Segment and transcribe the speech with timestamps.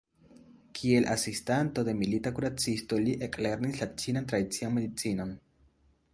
[0.77, 5.37] Kiel asistanto de milita kuracisto li eklernis la ĉinan tradician medicinon.